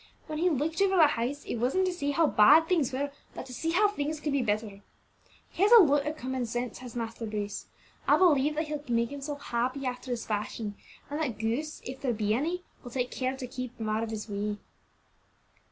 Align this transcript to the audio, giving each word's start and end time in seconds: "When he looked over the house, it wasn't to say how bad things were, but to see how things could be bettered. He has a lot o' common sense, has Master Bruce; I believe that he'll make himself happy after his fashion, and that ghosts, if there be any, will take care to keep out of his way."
"When 0.25 0.39
he 0.39 0.49
looked 0.49 0.81
over 0.81 0.95
the 0.95 1.05
house, 1.05 1.43
it 1.45 1.57
wasn't 1.57 1.85
to 1.85 1.93
say 1.93 2.09
how 2.09 2.25
bad 2.25 2.67
things 2.67 2.91
were, 2.91 3.11
but 3.35 3.45
to 3.45 3.53
see 3.53 3.69
how 3.69 3.87
things 3.87 4.19
could 4.19 4.31
be 4.33 4.41
bettered. 4.41 4.81
He 5.51 5.61
has 5.61 5.71
a 5.71 5.77
lot 5.83 6.07
o' 6.07 6.13
common 6.13 6.47
sense, 6.47 6.79
has 6.79 6.95
Master 6.95 7.27
Bruce; 7.27 7.67
I 8.07 8.17
believe 8.17 8.55
that 8.55 8.67
he'll 8.67 8.83
make 8.89 9.11
himself 9.11 9.39
happy 9.39 9.85
after 9.85 10.09
his 10.09 10.25
fashion, 10.25 10.73
and 11.11 11.21
that 11.21 11.37
ghosts, 11.37 11.83
if 11.85 12.01
there 12.01 12.13
be 12.13 12.33
any, 12.33 12.63
will 12.83 12.89
take 12.89 13.11
care 13.11 13.37
to 13.37 13.45
keep 13.45 13.79
out 13.79 14.01
of 14.01 14.09
his 14.09 14.27
way." 14.27 14.57